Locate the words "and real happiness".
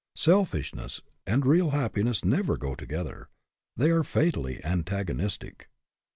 1.27-2.25